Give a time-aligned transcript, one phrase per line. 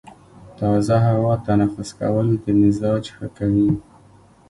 [0.57, 3.71] تازه هوا تنفس کول د مزاج ښه کوي.